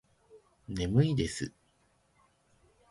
[0.67, 1.53] 眠いです